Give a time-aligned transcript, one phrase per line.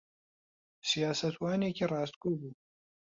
[0.89, 2.51] سیاسەتوانێکی ڕاستگۆ بوو.